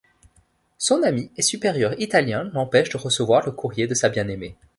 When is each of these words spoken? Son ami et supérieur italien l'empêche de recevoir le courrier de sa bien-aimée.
Son 0.79 1.03
ami 1.03 1.29
et 1.37 1.43
supérieur 1.43 1.93
italien 2.01 2.49
l'empêche 2.53 2.89
de 2.89 2.97
recevoir 2.97 3.45
le 3.45 3.51
courrier 3.51 3.85
de 3.85 3.93
sa 3.93 4.09
bien-aimée. 4.09 4.55